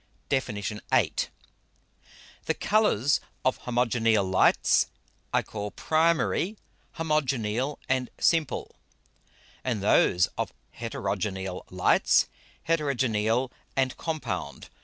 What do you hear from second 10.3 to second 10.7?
of